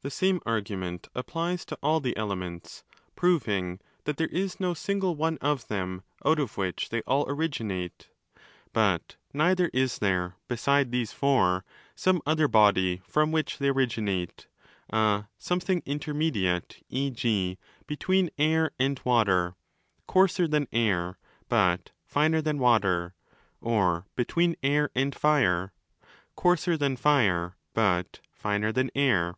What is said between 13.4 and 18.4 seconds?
they originate—a something inter mediate, e.g., between